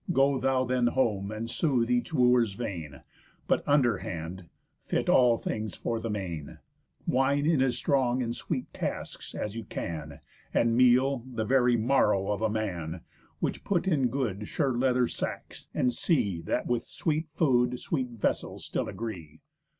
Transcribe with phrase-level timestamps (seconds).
[0.11, 3.01] Go thou then home, and sooth each Wooer's vein,
[3.45, 4.49] But under hand
[4.83, 6.57] fit all things for the main;
[7.05, 10.19] Wine in as strong and sweet casks as you can,
[10.55, 13.01] And meal, the very marrow of a man,
[13.41, 18.65] Which put in good sure leather sacks, and see That with sweet food sweet vessels
[18.65, 19.39] still agree.